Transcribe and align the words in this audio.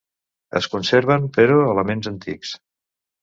Es 0.59 0.67
conserven, 0.75 1.27
però 1.37 1.59
elements 1.73 2.09
antics. 2.13 2.55